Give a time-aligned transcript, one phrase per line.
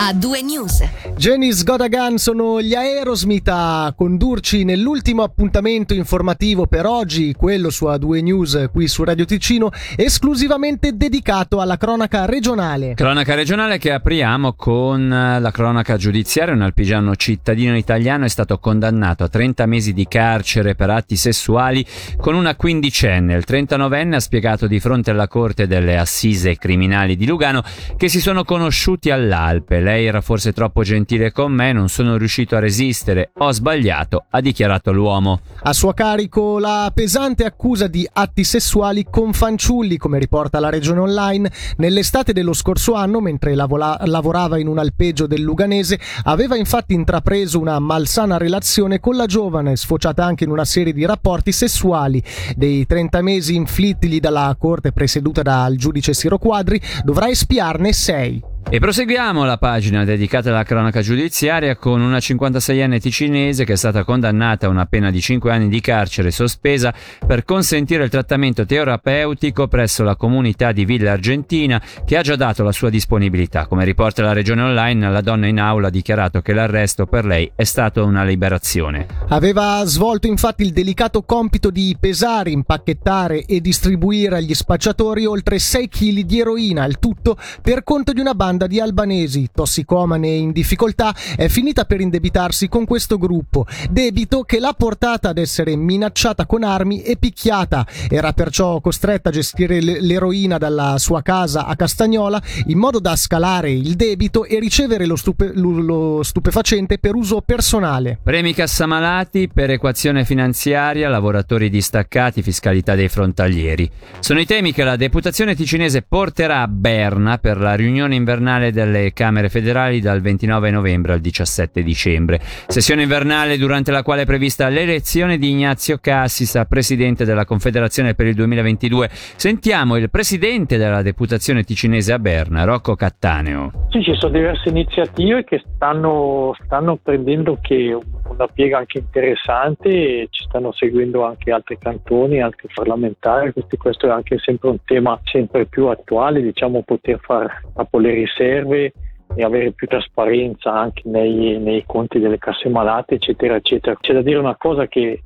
[0.00, 0.82] a due news.
[1.16, 8.22] Janice Godagan sono gli Aerosmith a condurci nell'ultimo appuntamento informativo per oggi, quello su A2
[8.22, 12.94] News qui su Radio Ticino, esclusivamente dedicato alla cronaca regionale.
[12.94, 16.54] Cronaca regionale che apriamo con la cronaca giudiziaria.
[16.54, 21.84] Un alpigiano cittadino italiano è stato condannato a 30 mesi di carcere per atti sessuali
[22.16, 23.34] con una quindicenne.
[23.34, 27.64] Il 39enne ha spiegato di fronte alla corte delle assise criminali di Lugano
[27.96, 32.54] che si sono conosciuti all'Alpe lei era forse troppo gentile con me, non sono riuscito
[32.54, 35.40] a resistere, ho sbagliato, ha dichiarato l'uomo.
[35.62, 41.00] A suo carico la pesante accusa di atti sessuali con fanciulli, come riporta la regione
[41.00, 46.92] online, nell'estate dello scorso anno, mentre lavola- lavorava in un alpeggio del Luganese, aveva infatti
[46.92, 52.22] intrapreso una malsana relazione con la giovane, sfociata anche in una serie di rapporti sessuali.
[52.54, 58.56] Dei 30 mesi inflittigli dalla corte presieduta dal giudice Siro Quadri, dovrà espiarne 6.
[58.70, 64.04] E proseguiamo la pagina dedicata alla cronaca giudiziaria con una 56enne ticinese che è stata
[64.04, 66.92] condannata a una pena di 5 anni di carcere sospesa
[67.26, 72.62] per consentire il trattamento terapeutico presso la comunità di Villa Argentina che ha già dato
[72.62, 73.66] la sua disponibilità.
[73.66, 77.50] Come riporta la regione online, la donna in aula ha dichiarato che l'arresto per lei
[77.54, 79.06] è stato una liberazione.
[79.28, 85.88] Aveva svolto infatti il delicato compito di pesare, impacchettare e distribuire agli spacciatori oltre 6
[85.88, 90.50] kg di eroina, il tutto per conto di una banda banda di albanesi, tossicomane in
[90.50, 96.44] difficoltà, è finita per indebitarsi con questo gruppo, debito che l'ha portata ad essere minacciata
[96.44, 97.86] con armi e picchiata.
[98.08, 103.70] Era perciò costretta a gestire l'eroina dalla sua casa a Castagnola in modo da scalare
[103.70, 108.18] il debito e ricevere lo, stupe- lo stupefacente per uso personale.
[108.20, 113.88] Premi cassamalati, perequazione finanziaria, lavoratori distaccati, fiscalità dei frontalieri.
[114.18, 118.70] Sono i temi che la deputazione ticinese porterà a Berna per la riunione invernale invernale
[118.70, 122.38] delle Camere federali dal 29 novembre al 17 dicembre.
[122.68, 128.14] Sessione invernale durante la quale è prevista l'elezione di Ignazio Cassis a presidente della Confederazione
[128.14, 129.08] per il 2022.
[129.10, 133.72] Sentiamo il presidente della deputazione ticinese a Berna, Rocco Cattaneo.
[133.90, 137.98] Sì, ci sono diverse iniziative che stanno, stanno prendendo che
[138.28, 144.06] una piega anche interessante e ci stanno seguendo anche altri cantoni, altri parlamentari, quindi questo
[144.06, 148.92] è anche sempre un tema sempre più attuale, diciamo poter fare capo le riserve
[149.34, 153.96] e avere più trasparenza anche nei, nei, conti delle casse malate, eccetera, eccetera.
[154.00, 155.22] C'è da dire una cosa che,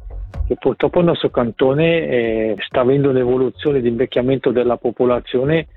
[0.46, 5.68] che purtroppo il nostro cantone eh, sta avendo un'evoluzione di invecchiamento della popolazione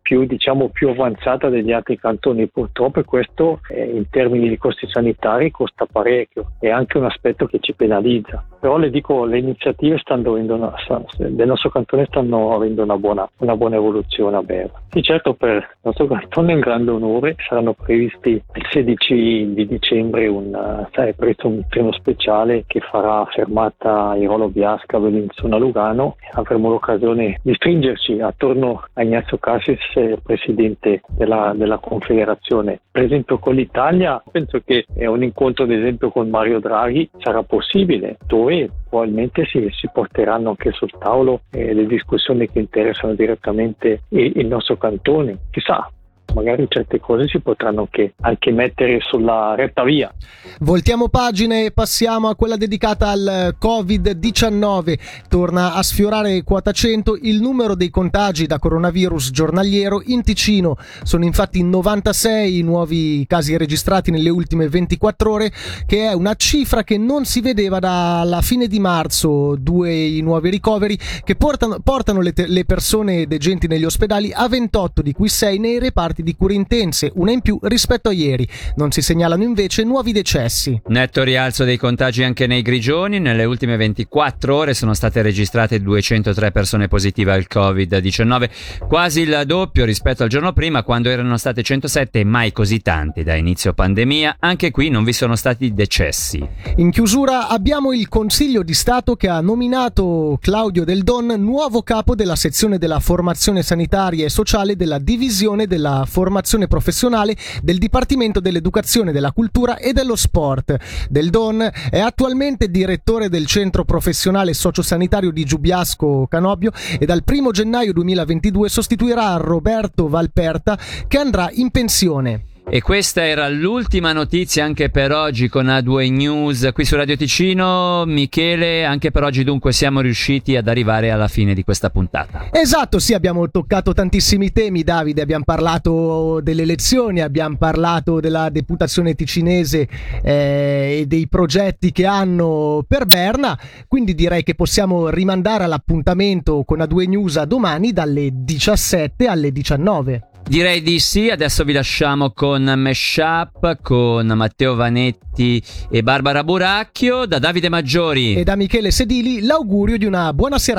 [0.00, 2.48] più, diciamo, più avanzata degli altri cantoni.
[2.48, 7.58] Purtroppo questo eh, in termini di costi sanitari costa parecchio, è anche un aspetto che
[7.60, 8.44] ci penalizza.
[8.60, 10.74] Però le dico, le iniziative stanno una,
[11.16, 14.80] del nostro cantone stanno avendo una buona, una buona evoluzione a Berna.
[14.90, 19.66] Sì, certo, per il nostro cantone è un grande onore, saranno previsti il 16 di
[19.66, 26.16] dicembre un, sai, preso un treno speciale che farà fermata Irolo Biasca, Bellinzona, Lugano.
[26.32, 32.80] Avremo l'occasione di stringerci attorno a Ignazio Cassis, presidente della, della Confederazione.
[32.90, 38.16] Per esempio con l'Italia, penso che un incontro ad esempio con Mario Draghi sarà possibile,
[38.26, 44.32] dove probabilmente si, si porteranno anche sul tavolo eh, le discussioni che interessano direttamente il,
[44.36, 45.38] il nostro cantone.
[45.50, 45.88] Chissà,
[46.34, 50.12] magari certe cose si potranno anche, anche, mettere sulla retta via.
[50.60, 54.98] Voltiamo pagina e passiamo a quella dedicata al Covid-19.
[55.28, 60.76] Torna a sfiorare quota 100 il numero dei contagi da coronavirus giornaliero in Ticino.
[61.02, 65.52] Sono infatti 96 i nuovi casi registrati nelle ultime 24 ore,
[65.86, 69.56] che è una cifra che non si vedeva dalla fine di marzo.
[69.56, 74.48] Due i nuovi ricoveri che portano, portano le, te- le persone degenti negli ospedali a
[74.48, 78.12] 28, di cui 6 nei reparti morti di cure intense, una in più rispetto a
[78.12, 78.46] ieri.
[78.76, 80.80] Non si segnalano invece nuovi decessi.
[80.86, 83.18] Netto rialzo dei contagi anche nei Grigioni.
[83.18, 88.50] Nelle ultime 24 ore sono state registrate 203 persone positive al Covid-19,
[88.86, 93.22] quasi il doppio rispetto al giorno prima quando erano state 107 e mai così tanti
[93.22, 94.36] da inizio pandemia.
[94.40, 96.46] Anche qui non vi sono stati decessi.
[96.76, 102.14] In chiusura abbiamo il Consiglio di Stato che ha nominato Claudio Del Don nuovo capo
[102.14, 109.12] della sezione della formazione sanitaria e sociale della divisione della formazione professionale del Dipartimento dell'Educazione,
[109.12, 110.76] della Cultura e dello Sport.
[111.08, 117.50] Del Don è attualmente direttore del Centro Professionale Sociosanitario di Giubiasco Canobbio e dal 1
[117.52, 122.49] gennaio 2022 sostituirà Roberto Valperta che andrà in pensione.
[122.72, 128.04] E questa era l'ultima notizia anche per oggi con A2 News qui su Radio Ticino.
[128.06, 132.50] Michele, anche per oggi dunque siamo riusciti ad arrivare alla fine di questa puntata.
[132.52, 139.16] Esatto, sì, abbiamo toccato tantissimi temi, Davide, abbiamo parlato delle elezioni, abbiamo parlato della deputazione
[139.16, 139.88] ticinese
[140.22, 143.58] eh, e dei progetti che hanno per Berna,
[143.88, 150.29] quindi direi che possiamo rimandare all'appuntamento con A2 News a domani dalle 17 alle 19.
[150.46, 157.38] Direi di sì, adesso vi lasciamo con Meshup, con Matteo Vanetti e Barbara Buracchio, da
[157.38, 160.78] Davide Maggiori e da Michele Sedili l'augurio di una buona serata.